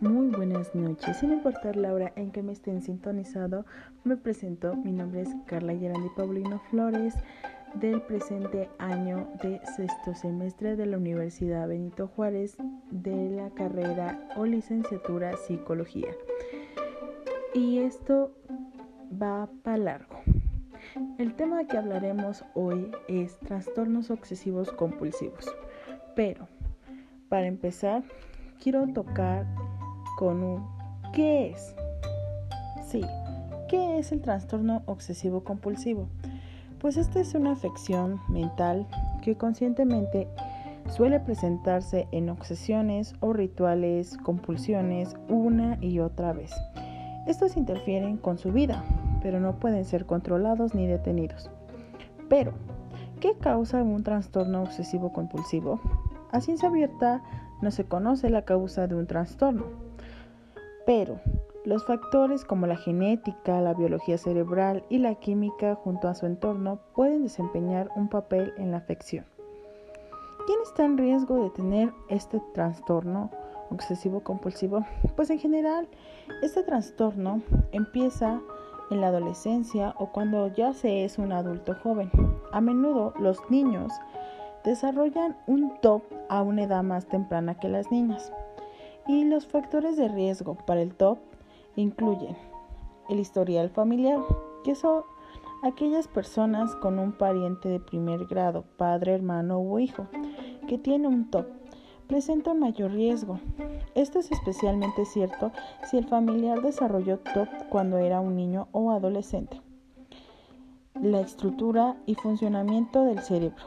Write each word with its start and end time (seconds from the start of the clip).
muy 0.00 0.28
buenas 0.28 0.74
noches. 0.74 1.18
Sin 1.18 1.32
importar 1.32 1.76
la 1.76 1.92
hora 1.92 2.12
en 2.16 2.30
que 2.30 2.42
me 2.42 2.52
estén 2.52 2.82
sintonizado, 2.82 3.64
me 4.04 4.16
presento. 4.16 4.74
Mi 4.76 4.92
nombre 4.92 5.22
es 5.22 5.28
Carla 5.46 5.74
Gerandi 5.74 6.08
Paulino 6.16 6.60
Flores, 6.70 7.14
del 7.74 8.00
presente 8.02 8.68
año 8.78 9.28
de 9.42 9.60
sexto 9.76 10.14
semestre 10.14 10.76
de 10.76 10.86
la 10.86 10.96
Universidad 10.96 11.68
Benito 11.68 12.08
Juárez, 12.08 12.56
de 12.90 13.30
la 13.30 13.50
carrera 13.50 14.28
o 14.36 14.46
licenciatura 14.46 15.36
Psicología. 15.36 16.14
Y 17.52 17.78
esto 17.78 18.32
va 19.20 19.48
para 19.62 19.78
largo. 19.78 20.20
El 21.18 21.34
tema 21.34 21.66
que 21.66 21.76
hablaremos 21.76 22.44
hoy 22.54 22.90
es 23.08 23.38
trastornos 23.38 24.10
obsesivos 24.10 24.70
compulsivos. 24.72 25.54
Pero, 26.14 26.48
para 27.28 27.46
empezar, 27.46 28.04
quiero 28.60 28.86
tocar 28.92 29.46
con 30.16 30.42
un 30.42 30.66
¿qué 31.12 31.50
es? 31.50 31.74
Sí, 32.86 33.02
¿qué 33.68 33.98
es 33.98 34.12
el 34.12 34.20
trastorno 34.20 34.82
obsesivo 34.86 35.44
compulsivo? 35.44 36.08
Pues 36.80 36.96
esta 36.96 37.20
es 37.20 37.34
una 37.34 37.52
afección 37.52 38.20
mental 38.28 38.86
que 39.22 39.36
conscientemente 39.36 40.28
suele 40.90 41.20
presentarse 41.20 42.06
en 42.12 42.28
obsesiones 42.28 43.14
o 43.20 43.32
rituales, 43.32 44.18
compulsiones 44.18 45.16
una 45.28 45.78
y 45.80 46.00
otra 46.00 46.32
vez. 46.32 46.52
Estos 47.26 47.56
interfieren 47.56 48.18
con 48.18 48.36
su 48.36 48.52
vida, 48.52 48.84
pero 49.22 49.40
no 49.40 49.58
pueden 49.58 49.84
ser 49.84 50.04
controlados 50.04 50.74
ni 50.74 50.86
detenidos. 50.86 51.50
Pero, 52.28 52.52
¿qué 53.20 53.34
causa 53.40 53.82
un 53.82 54.02
trastorno 54.02 54.62
obsesivo 54.62 55.12
compulsivo? 55.12 55.80
A 56.32 56.40
ciencia 56.40 56.68
abierta 56.68 57.22
no 57.62 57.70
se 57.70 57.84
conoce 57.84 58.28
la 58.28 58.42
causa 58.42 58.86
de 58.86 58.94
un 58.94 59.06
trastorno, 59.06 59.64
pero 60.86 61.20
los 61.64 61.86
factores 61.86 62.44
como 62.44 62.66
la 62.66 62.76
genética, 62.76 63.60
la 63.60 63.72
biología 63.74 64.18
cerebral 64.18 64.84
y 64.90 64.98
la 64.98 65.14
química 65.14 65.74
junto 65.74 66.08
a 66.08 66.14
su 66.14 66.26
entorno 66.26 66.78
pueden 66.94 67.22
desempeñar 67.22 67.88
un 67.96 68.08
papel 68.08 68.52
en 68.58 68.70
la 68.70 68.78
afección. 68.78 69.24
¿Quién 70.46 70.58
está 70.62 70.84
en 70.84 70.98
riesgo 70.98 71.42
de 71.42 71.50
tener 71.50 71.90
este 72.08 72.38
trastorno 72.52 73.30
obsesivo 73.70 74.20
compulsivo? 74.20 74.84
Pues 75.16 75.30
en 75.30 75.38
general, 75.38 75.88
este 76.42 76.62
trastorno 76.62 77.40
empieza 77.72 78.42
en 78.90 79.00
la 79.00 79.06
adolescencia 79.06 79.94
o 79.96 80.12
cuando 80.12 80.48
ya 80.48 80.74
se 80.74 81.04
es 81.04 81.16
un 81.16 81.32
adulto 81.32 81.74
joven. 81.82 82.10
A 82.52 82.60
menudo 82.60 83.14
los 83.18 83.38
niños 83.48 83.90
desarrollan 84.64 85.36
un 85.46 85.80
TOP 85.80 86.02
a 86.28 86.42
una 86.42 86.64
edad 86.64 86.82
más 86.82 87.06
temprana 87.06 87.54
que 87.58 87.70
las 87.70 87.90
niñas. 87.90 88.30
Y 89.06 89.24
los 89.24 89.46
factores 89.46 89.96
de 89.96 90.08
riesgo 90.08 90.56
para 90.66 90.80
el 90.80 90.94
TOP 90.94 91.18
incluyen 91.76 92.36
el 93.08 93.20
historial 93.20 93.68
familiar, 93.68 94.20
que 94.64 94.74
son 94.74 95.02
aquellas 95.62 96.08
personas 96.08 96.74
con 96.76 96.98
un 96.98 97.12
pariente 97.12 97.68
de 97.68 97.80
primer 97.80 98.26
grado, 98.26 98.64
padre, 98.76 99.14
hermano 99.14 99.58
o 99.58 99.78
hijo, 99.78 100.06
que 100.66 100.78
tiene 100.78 101.08
un 101.08 101.30
TOP, 101.30 101.46
presentan 102.06 102.58
mayor 102.58 102.92
riesgo. 102.92 103.40
Esto 103.94 104.18
es 104.18 104.32
especialmente 104.32 105.04
cierto 105.04 105.52
si 105.84 105.98
el 105.98 106.06
familiar 106.06 106.62
desarrolló 106.62 107.18
TOP 107.18 107.48
cuando 107.68 107.98
era 107.98 108.20
un 108.20 108.36
niño 108.36 108.68
o 108.72 108.90
adolescente. 108.90 109.60
La 110.94 111.20
estructura 111.20 111.96
y 112.06 112.14
funcionamiento 112.14 113.04
del 113.04 113.20
cerebro. 113.20 113.64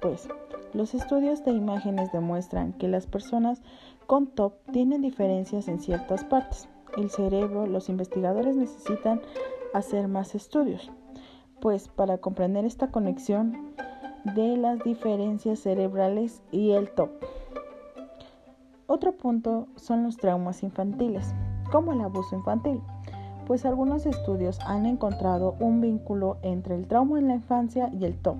Pues 0.00 0.28
los 0.72 0.94
estudios 0.94 1.44
de 1.44 1.52
imágenes 1.52 2.12
demuestran 2.12 2.72
que 2.72 2.88
las 2.88 3.06
personas 3.06 3.60
con 4.10 4.26
TOP 4.26 4.54
tienen 4.72 5.02
diferencias 5.02 5.68
en 5.68 5.78
ciertas 5.78 6.24
partes. 6.24 6.68
El 6.96 7.10
cerebro, 7.10 7.68
los 7.68 7.88
investigadores 7.88 8.56
necesitan 8.56 9.20
hacer 9.72 10.08
más 10.08 10.34
estudios, 10.34 10.90
pues 11.60 11.86
para 11.86 12.18
comprender 12.18 12.64
esta 12.64 12.90
conexión 12.90 13.72
de 14.34 14.56
las 14.56 14.82
diferencias 14.82 15.60
cerebrales 15.60 16.42
y 16.50 16.72
el 16.72 16.90
TOP. 16.90 17.08
Otro 18.88 19.12
punto 19.12 19.68
son 19.76 20.02
los 20.02 20.16
traumas 20.16 20.64
infantiles, 20.64 21.32
como 21.70 21.92
el 21.92 22.00
abuso 22.00 22.34
infantil, 22.34 22.80
pues 23.46 23.64
algunos 23.64 24.06
estudios 24.06 24.58
han 24.66 24.86
encontrado 24.86 25.54
un 25.60 25.80
vínculo 25.80 26.38
entre 26.42 26.74
el 26.74 26.88
trauma 26.88 27.20
en 27.20 27.28
la 27.28 27.34
infancia 27.34 27.88
y 27.92 28.06
el 28.06 28.18
TOP 28.18 28.38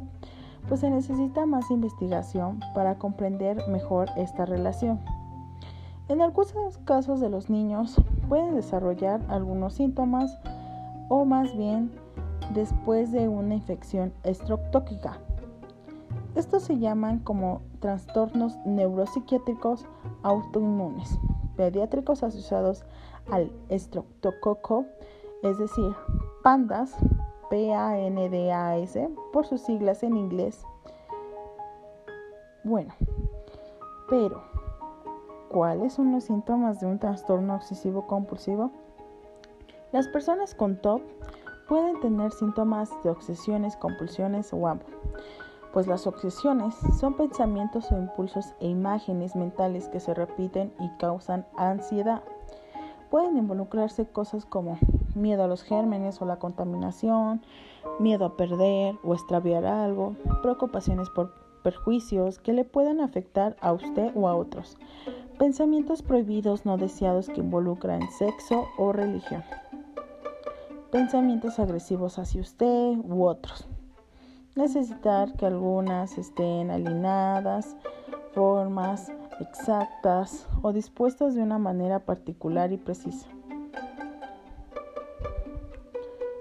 pues 0.69 0.81
se 0.81 0.91
necesita 0.91 1.47
más 1.47 1.71
investigación 1.71 2.61
para 2.75 2.99
comprender 2.99 3.67
mejor 3.69 4.09
esta 4.17 4.44
relación. 4.44 5.00
En 6.10 6.21
algunos 6.22 6.76
casos 6.78 7.21
de 7.21 7.31
los 7.31 7.50
niños 7.50 7.94
pueden 8.28 8.56
desarrollar 8.56 9.21
algunos 9.28 9.75
síntomas 9.75 10.37
o 11.09 11.25
más 11.25 11.56
bien 11.56 11.93
después 12.53 13.12
de 13.12 13.28
una 13.28 13.54
infección 13.54 14.12
estreptóquica. 14.25 15.20
Estos 16.34 16.65
se 16.65 16.81
llaman 16.81 17.20
como 17.20 17.62
trastornos 17.78 18.59
neuropsiquiátricos 18.66 19.87
autoinmunes 20.25 21.16
pediátricos 21.56 22.25
asociados 22.25 22.84
al 23.31 23.53
estreptococo, 23.69 24.87
es 25.44 25.59
decir, 25.59 25.94
pandas 26.43 26.93
PANDAS 27.50 28.99
por 29.32 29.47
sus 29.47 29.60
siglas 29.60 30.03
en 30.03 30.16
inglés. 30.16 30.65
Bueno, 32.65 32.94
pero 34.09 34.43
¿cuáles 35.50 35.94
son 35.94 36.12
los 36.12 36.25
síntomas 36.25 36.81
de 36.81 36.87
un 36.87 36.99
trastorno 36.99 37.56
obsesivo 37.56 38.06
compulsivo? 38.06 38.71
Las 39.93 40.06
personas 40.06 40.55
con 40.55 40.81
TOP 40.81 41.03
pueden 41.69 41.99
tener 42.00 42.31
síntomas 42.31 42.91
de 43.03 43.11
obsesiones, 43.11 43.77
compulsiones 43.77 44.53
o 44.53 44.69
ambos, 44.69 44.88
pues 45.72 45.88
las 45.88 46.06
obsesiones 46.06 46.75
son 46.99 47.15
pensamientos 47.15 47.91
o 47.91 47.99
impulsos 47.99 48.47
e 48.61 48.69
imágenes 48.69 49.34
mentales 49.34 49.88
que 49.88 49.99
se 49.99 50.15
repiten 50.15 50.72
y 50.78 50.88
causan 50.99 51.44
ansiedad. 51.56 52.22
Pueden 53.11 53.37
involucrarse 53.37 54.06
cosas 54.06 54.47
como 54.47 54.78
miedo 55.17 55.43
a 55.43 55.49
los 55.49 55.65
gérmenes 55.65 56.22
o 56.22 56.27
la 56.27 56.38
contaminación, 56.38 57.43
miedo 57.99 58.25
a 58.25 58.37
perder 58.37 58.94
o 59.03 59.15
extraviar 59.15 59.67
algo, 59.67 60.15
preocupaciones 60.43 61.11
por 61.11 61.32
perjuicios 61.65 62.38
que 62.38 62.53
le 62.53 62.65
puedan 62.65 63.00
afectar 63.00 63.56
a 63.61 63.72
usted 63.72 64.12
o 64.15 64.28
a 64.28 64.37
otros, 64.37 64.77
pensamientos 65.41 66.03
prohibidos 66.03 66.67
no 66.67 66.77
deseados 66.77 67.31
que 67.31 67.41
involucran 67.41 68.11
sexo 68.11 68.69
o 68.77 68.93
religión, 68.93 69.43
pensamientos 70.93 71.59
agresivos 71.59 72.19
hacia 72.19 72.43
usted 72.43 72.99
u 72.99 73.25
otros, 73.25 73.67
necesitar 74.55 75.33
que 75.39 75.47
algunas 75.47 76.19
estén 76.19 76.71
alineadas, 76.71 77.75
formas 78.34 79.11
exactas 79.41 80.47
o 80.61 80.75
dispuestas 80.75 81.34
de 81.34 81.41
una 81.41 81.56
manera 81.56 82.00
particular 82.00 82.71
y 82.75 82.77
precisa. 82.77 83.27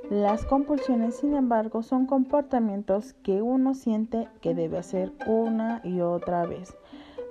Las 0.10 0.44
compulsiones, 0.44 1.16
sin 1.16 1.36
embargo, 1.36 1.84
son 1.84 2.06
comportamientos 2.06 3.14
que 3.24 3.42
uno 3.42 3.76
siente 3.76 4.28
que 4.42 4.54
debe 4.54 4.78
hacer 4.78 5.14
una 5.26 5.80
y 5.86 6.02
otra 6.02 6.46
vez 6.46 6.76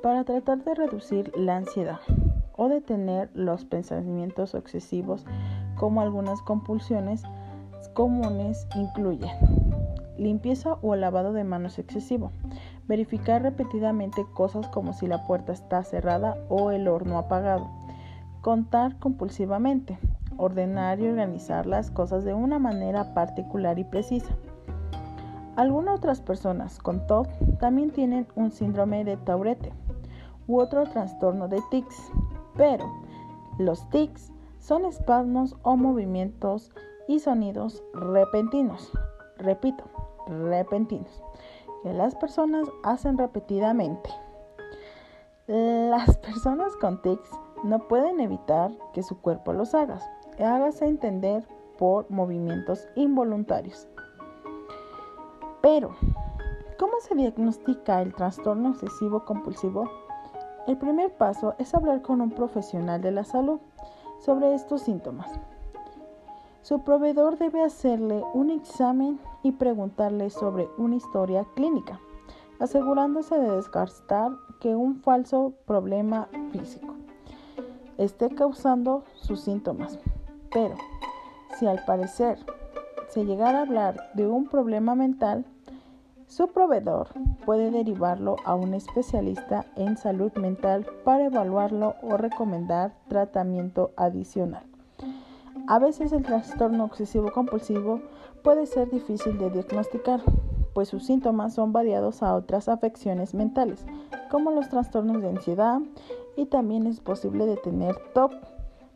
para 0.03 0.25
tratar 0.25 0.64
de 0.64 0.75
reducir 0.75 1.32
la 1.36 1.56
ansiedad 1.56 2.00
o 2.56 2.69
detener 2.69 3.31
los 3.34 3.64
pensamientos 3.64 4.54
excesivos 4.54 5.25
como 5.76 6.00
algunas 6.00 6.42
compulsiones 6.42 7.22
comunes 7.94 8.66
incluyen 8.76 9.31
limpieza 10.19 10.76
o 10.82 10.97
lavado 10.97 11.32
de 11.32 11.44
manos 11.44 11.78
excesivo, 11.78 12.32
verificar 12.86 13.42
repetidamente 13.42 14.27
cosas 14.34 14.68
como 14.68 14.92
si 14.92 15.06
la 15.06 15.27
puerta 15.27 15.53
está 15.53 15.83
cerrada 15.84 16.36
o 16.48 16.71
el 16.71 16.89
horno 16.89 17.18
apagado, 17.18 17.68
contar 18.41 18.98
compulsivamente, 18.98 19.98
ordenar 20.36 21.01
y 21.01 21.09
organizar 21.09 21.66
las 21.66 21.91
cosas 21.91 22.24
de 22.24 22.34
una 22.34 22.59
manera 22.59 23.15
particular 23.15 23.78
y 23.78 23.84
precisa. 23.84 24.34
Algunas 25.56 25.97
otras 25.98 26.21
personas 26.21 26.78
con 26.78 27.06
TOC 27.06 27.28
también 27.59 27.91
tienen 27.91 28.27
un 28.36 28.53
síndrome 28.53 29.04
de 29.04 29.16
Tourette 29.16 29.72
u 30.48 30.60
otro 30.60 30.84
trastorno 30.86 31.47
de 31.47 31.62
tics, 31.71 32.10
pero 32.56 32.91
los 33.59 33.89
tics 33.91 34.33
son 34.59 34.84
espasmos 34.84 35.56
o 35.62 35.77
movimientos 35.77 36.72
y 37.06 37.21
sonidos 37.21 37.83
repentinos, 37.95 38.91
repito, 39.36 39.84
repentinos, 40.27 41.22
que 41.83 41.92
las 41.92 42.15
personas 42.16 42.68
hacen 42.83 43.16
repetidamente. 43.16 44.10
Las 45.47 46.18
personas 46.18 46.74
con 46.77 47.01
tics 47.01 47.30
no 47.65 47.86
pueden 47.89 48.21
evitar 48.21 48.72
que 48.92 49.03
su 49.03 49.21
cuerpo 49.21 49.53
los 49.53 49.74
haga, 49.74 50.01
hágase 50.39 50.86
entender 50.86 51.47
por 51.78 52.10
movimientos 52.10 52.86
involuntarios. 52.97 53.89
Pero, 55.62 55.97
¿cómo 56.78 56.92
se 57.01 57.15
diagnostica 57.15 58.03
el 58.03 58.15
trastorno 58.15 58.71
obsesivo 58.71 59.24
compulsivo? 59.24 59.89
El 60.68 60.76
primer 60.76 61.10
paso 61.10 61.54
es 61.56 61.74
hablar 61.74 62.03
con 62.03 62.20
un 62.20 62.30
profesional 62.30 63.00
de 63.00 63.10
la 63.10 63.24
salud 63.24 63.59
sobre 64.20 64.54
estos 64.54 64.82
síntomas. 64.82 65.41
Su 66.60 66.84
proveedor 66.84 67.38
debe 67.38 67.62
hacerle 67.65 68.22
un 68.34 68.50
examen 68.50 69.18
y 69.42 69.53
preguntarle 69.53 70.28
sobre 70.28 70.68
una 70.76 70.97
historia 70.97 71.47
clínica, 71.54 71.98
asegurándose 72.60 73.38
de 73.38 73.56
descartar 73.56 74.32
que 74.60 74.76
un 74.76 74.97
falso 74.97 75.54
problema 75.65 76.28
físico 76.53 76.94
esté 77.97 78.28
causando 78.28 79.04
sus 79.15 79.41
síntomas. 79.41 79.98
Pero 80.53 80.74
si 81.59 81.66
al 81.66 81.82
parecer 81.86 82.38
se 83.09 83.24
llegara 83.24 83.60
a 83.60 83.62
hablar 83.62 84.10
de 84.12 84.26
un 84.26 84.47
problema 84.47 84.94
mental, 84.94 85.47
su 86.28 86.48
proveedor 86.48 87.09
puede 87.47 87.71
derivarlo 87.71 88.36
a 88.45 88.54
un 88.54 88.75
especialista 88.75 89.65
en 89.77 89.97
salud 89.97 90.30
mental 90.34 90.86
para 91.03 91.25
evaluarlo 91.25 91.95
o 92.03 92.19
recomendar 92.19 92.92
tratamiento 93.09 93.92
adicional. 93.97 94.63
A 95.66 95.78
veces 95.78 96.13
el 96.13 96.22
trastorno 96.22 96.84
obsesivo 96.84 97.33
compulsivo 97.33 98.03
puede 98.45 98.66
ser 98.66 98.91
difícil 98.91 99.39
de 99.39 99.51
diagnosticar, 99.51 100.21
pues 100.75 100.91
sus 100.91 101.07
síntomas 101.07 101.54
son 101.54 101.72
variados 101.72 102.22
a 102.22 102.34
otras 102.34 102.69
afecciones 102.69 103.34
mentales, 103.34 103.86
como 104.30 104.51
los 104.51 104.69
trastornos 104.69 105.22
de 105.22 105.30
ansiedad, 105.30 105.80
y 106.36 106.45
también 106.45 106.86
es 106.86 107.01
posible 107.01 107.47
de 107.47 107.57
tener 107.57 107.97
TOP 108.13 108.33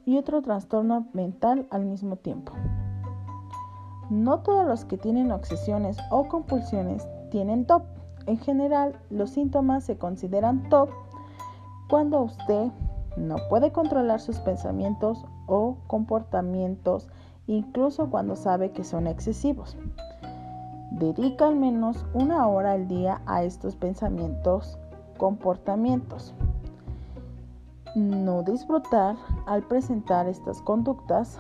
y 0.05 0.19
otro 0.19 0.43
trastorno 0.43 1.08
mental 1.14 1.67
al 1.70 1.87
mismo 1.87 2.17
tiempo. 2.17 2.52
No 4.11 4.40
todos 4.40 4.67
los 4.67 4.84
que 4.84 4.99
tienen 4.99 5.32
obsesiones 5.32 5.96
o 6.11 6.29
compulsiones 6.29 7.06
tienen 7.32 7.64
TOP. 7.64 7.84
En 8.26 8.37
general, 8.37 8.94
los 9.08 9.31
síntomas 9.31 9.84
se 9.84 9.96
consideran 9.96 10.69
TOP 10.69 10.90
cuando 11.88 12.20
usted 12.20 12.69
no 13.17 13.37
puede 13.49 13.73
controlar 13.73 14.20
sus 14.20 14.38
pensamientos 14.38 15.25
o 15.46 15.79
comportamientos, 15.87 17.08
incluso 17.46 18.11
cuando 18.11 18.37
sabe 18.37 18.70
que 18.70 18.84
son 18.84 19.06
excesivos. 19.06 19.79
Dedica 20.90 21.49
al 21.49 21.56
menos 21.56 22.05
una 22.12 22.46
hora 22.46 22.73
al 22.73 22.87
día 22.87 23.23
a 23.25 23.44
estos 23.44 23.76
pensamientos, 23.76 24.79
comportamientos. 25.17 26.34
No 27.94 28.43
disfrutar 28.43 29.17
al 29.46 29.62
presentar 29.62 30.29
estas 30.29 30.61
conductas, 30.61 31.38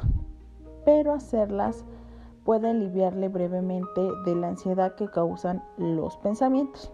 pero 0.86 1.12
hacerlas 1.12 1.84
puede 2.44 2.70
aliviarle 2.70 3.28
brevemente 3.28 4.00
de 4.24 4.34
la 4.34 4.48
ansiedad 4.48 4.94
que 4.94 5.08
causan 5.08 5.62
los 5.76 6.16
pensamientos. 6.18 6.92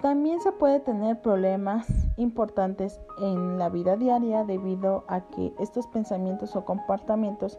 También 0.00 0.40
se 0.40 0.50
puede 0.50 0.80
tener 0.80 1.20
problemas 1.22 1.86
importantes 2.16 3.00
en 3.18 3.58
la 3.58 3.68
vida 3.68 3.96
diaria 3.96 4.44
debido 4.44 5.04
a 5.06 5.20
que 5.20 5.54
estos 5.60 5.86
pensamientos 5.86 6.56
o 6.56 6.64
comportamientos 6.64 7.58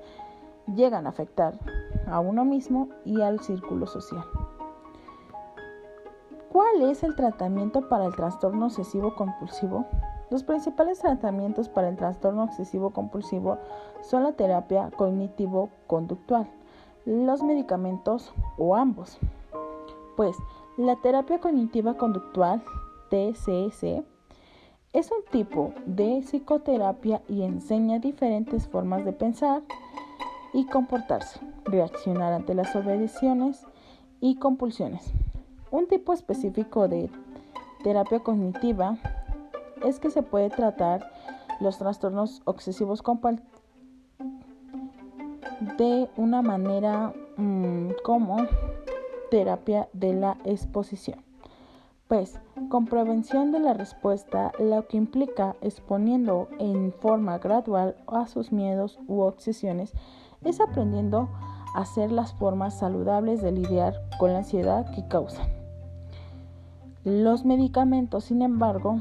llegan 0.76 1.06
a 1.06 1.10
afectar 1.10 1.58
a 2.06 2.20
uno 2.20 2.44
mismo 2.44 2.90
y 3.06 3.22
al 3.22 3.40
círculo 3.40 3.88
social. 3.88 4.26
¿Cuál 6.52 6.84
es 6.84 7.02
el 7.04 7.16
tratamiento 7.16 7.88
para 7.88 8.06
el 8.06 8.16
trastorno 8.16 8.66
obsesivo 8.66 9.16
compulsivo? 9.16 9.86
Los 10.34 10.42
principales 10.42 10.98
tratamientos 10.98 11.70
para 11.70 11.90
el 11.90 11.96
trastorno 11.96 12.46
obsesivo 12.46 12.90
compulsivo 12.90 13.60
son 14.02 14.24
la 14.24 14.32
terapia 14.32 14.90
cognitivo-conductual, 14.90 16.50
los 17.06 17.44
medicamentos 17.44 18.34
o 18.58 18.76
ambos. 18.76 19.20
Pues 20.18 20.36
la 20.76 20.96
terapia 20.96 21.38
cognitiva 21.38 21.98
conductual, 21.98 22.64
TCC, 23.12 24.04
es 24.94 25.12
un 25.12 25.24
tipo 25.30 25.72
de 25.86 26.24
psicoterapia 26.24 27.22
y 27.28 27.44
enseña 27.44 28.00
diferentes 28.00 28.68
formas 28.68 29.06
de 29.06 29.14
pensar 29.14 29.62
y 30.52 30.66
comportarse, 30.66 31.42
reaccionar 31.66 32.34
ante 32.34 32.56
las 32.56 32.76
obediciones 32.76 33.68
y 34.20 34.38
compulsiones. 34.38 35.14
Un 35.70 35.88
tipo 35.88 36.12
específico 36.12 36.88
de 36.88 37.12
terapia 37.84 38.22
cognitiva 38.22 38.98
es 39.84 40.00
que 40.00 40.10
se 40.10 40.24
puede 40.24 40.50
tratar 40.50 41.12
los 41.60 41.78
trastornos 41.78 42.42
obsesivos 42.46 43.04
de 45.78 46.10
una 46.18 46.42
manera 46.42 47.14
mm, 47.38 47.90
como 48.04 48.38
terapia 49.32 49.88
de 49.94 50.14
la 50.14 50.38
exposición. 50.46 51.24
Pues, 52.08 52.40
con 52.70 52.86
prevención 52.86 53.52
de 53.52 53.60
la 53.60 53.74
respuesta, 53.74 54.52
lo 54.60 54.88
que 54.88 54.98
implica 54.98 55.56
exponiendo 55.62 56.48
en 56.60 56.94
forma 56.94 57.40
gradual 57.40 57.96
a 58.08 58.28
sus 58.28 58.52
miedos 58.52 59.00
u 59.08 59.22
obsesiones, 59.22 59.94
es 60.44 60.60
aprendiendo 60.60 61.30
a 61.74 61.82
hacer 61.82 62.12
las 62.12 62.34
formas 62.34 62.78
saludables 62.78 63.42
de 63.42 63.54
lidiar 63.54 63.96
con 64.20 64.34
la 64.34 64.40
ansiedad 64.40 64.94
que 64.94 65.08
causan. 65.08 65.48
Los 67.04 67.46
medicamentos, 67.46 68.26
sin 68.26 68.42
embargo, 68.42 69.00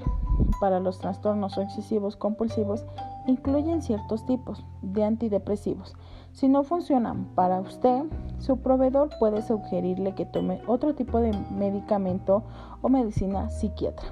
para 0.62 0.78
los 0.78 1.00
trastornos 1.00 1.58
obsesivos 1.58 2.14
compulsivos 2.14 2.86
incluyen 3.26 3.82
ciertos 3.82 4.24
tipos 4.26 4.64
de 4.80 5.02
antidepresivos. 5.02 5.96
Si 6.30 6.48
no 6.48 6.62
funcionan 6.62 7.24
para 7.34 7.58
usted, 7.58 8.04
su 8.38 8.58
proveedor 8.58 9.10
puede 9.18 9.42
sugerirle 9.42 10.14
que 10.14 10.24
tome 10.24 10.62
otro 10.68 10.94
tipo 10.94 11.18
de 11.18 11.36
medicamento 11.50 12.44
o 12.80 12.88
medicina 12.88 13.50
psiquiatra. 13.50 14.06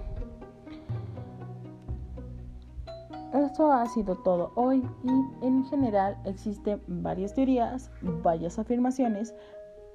Esto 3.32 3.70
ha 3.70 3.87
sido 3.87 4.17
todo 4.17 4.50
hoy 4.56 4.85
y 5.05 5.47
en 5.47 5.64
general 5.67 6.17
existen 6.25 6.82
varias 6.88 7.32
teorías, 7.32 7.93
varias 8.25 8.58
afirmaciones 8.58 9.37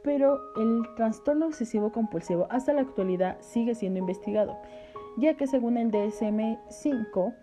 pero 0.06 0.40
el 0.56 0.84
trastorno 0.96 1.48
obsesivo 1.48 1.92
compulsivo 1.92 2.48
hasta 2.52 2.72
la 2.74 2.82
actualidad 2.82 3.38
sigue 3.42 3.74
siendo 3.74 4.00
investigado, 4.00 4.56
ya 5.18 5.36
que 5.36 5.48
según 5.48 5.78
el 5.78 5.92
DSM-5 5.92 7.34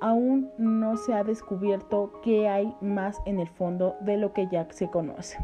aún 0.00 0.50
no 0.58 0.96
se 0.96 1.14
ha 1.14 1.24
descubierto 1.24 2.12
qué 2.22 2.48
hay 2.48 2.74
más 2.80 3.20
en 3.24 3.40
el 3.40 3.48
fondo 3.48 3.96
de 4.00 4.16
lo 4.16 4.32
que 4.32 4.46
ya 4.48 4.66
se 4.70 4.90
conoce. 4.90 5.38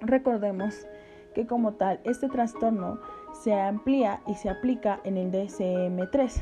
Recordemos 0.00 0.86
que 1.34 1.46
como 1.46 1.72
tal 1.72 2.00
este 2.04 2.28
trastorno 2.28 2.98
se 3.32 3.54
amplía 3.54 4.20
y 4.26 4.34
se 4.34 4.50
aplica 4.50 5.00
en 5.04 5.16
el 5.16 5.32
DSM-3 5.32 6.40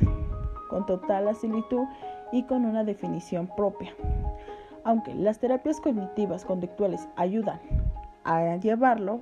con 0.69 0.87
total 0.87 1.35
similitud 1.37 1.85
y 2.33 2.45
con 2.45 2.65
una 2.65 2.85
definición 2.85 3.49
propia. 3.57 3.95
Aunque 4.85 5.15
las 5.15 5.39
terapias 5.39 5.81
cognitivas 5.81 6.45
conductuales 6.45 7.09
ayudan 7.17 7.61
a 8.25 8.57
llevarlo, 8.57 9.21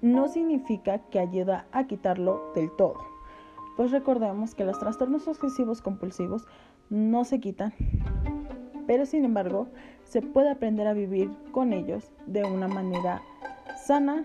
no 0.00 0.28
significa 0.28 0.98
que 1.10 1.18
ayuda 1.18 1.66
a 1.72 1.84
quitarlo 1.84 2.52
del 2.54 2.70
todo. 2.76 3.13
Pues 3.76 3.90
recordemos 3.90 4.54
que 4.54 4.64
los 4.64 4.78
trastornos 4.78 5.26
obsesivos 5.26 5.82
compulsivos 5.82 6.46
no 6.90 7.24
se 7.24 7.40
quitan, 7.40 7.74
pero 8.86 9.06
sin 9.06 9.24
embargo 9.24 9.68
se 10.04 10.22
puede 10.22 10.50
aprender 10.50 10.86
a 10.86 10.92
vivir 10.92 11.30
con 11.52 11.72
ellos 11.72 12.12
de 12.26 12.44
una 12.44 12.68
manera 12.68 13.22
sana 13.84 14.24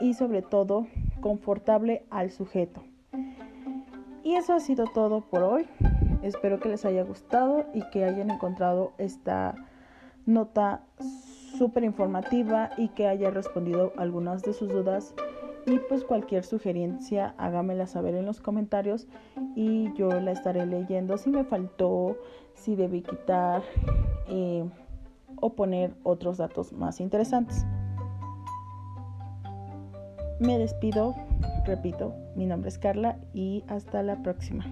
y 0.00 0.14
sobre 0.14 0.42
todo 0.42 0.86
confortable 1.20 2.04
al 2.10 2.30
sujeto. 2.30 2.82
Y 4.22 4.34
eso 4.34 4.52
ha 4.52 4.60
sido 4.60 4.86
todo 4.86 5.22
por 5.22 5.42
hoy. 5.42 5.66
Espero 6.22 6.60
que 6.60 6.68
les 6.68 6.84
haya 6.84 7.02
gustado 7.02 7.64
y 7.72 7.82
que 7.90 8.04
hayan 8.04 8.30
encontrado 8.30 8.92
esta 8.98 9.54
nota 10.26 10.82
súper 11.58 11.84
informativa 11.84 12.70
y 12.76 12.88
que 12.88 13.08
haya 13.08 13.30
respondido 13.30 13.92
algunas 13.96 14.42
de 14.42 14.52
sus 14.52 14.68
dudas. 14.68 15.14
Y 15.70 15.78
pues 15.88 16.02
cualquier 16.02 16.42
sugerencia 16.42 17.32
hágamela 17.38 17.86
saber 17.86 18.16
en 18.16 18.26
los 18.26 18.40
comentarios 18.40 19.06
y 19.54 19.94
yo 19.94 20.08
la 20.08 20.32
estaré 20.32 20.66
leyendo 20.66 21.16
si 21.16 21.30
me 21.30 21.44
faltó, 21.44 22.16
si 22.54 22.74
debí 22.74 23.02
quitar 23.02 23.62
eh, 24.26 24.68
o 25.36 25.52
poner 25.52 25.94
otros 26.02 26.38
datos 26.38 26.72
más 26.72 26.98
interesantes. 26.98 27.64
Me 30.40 30.58
despido, 30.58 31.14
repito, 31.64 32.14
mi 32.34 32.46
nombre 32.46 32.68
es 32.68 32.78
Carla 32.78 33.20
y 33.32 33.62
hasta 33.68 34.02
la 34.02 34.20
próxima. 34.24 34.64